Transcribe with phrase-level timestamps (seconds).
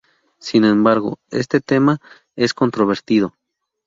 [0.39, 2.01] Sin embargo, este tema
[2.35, 3.35] es controvertido.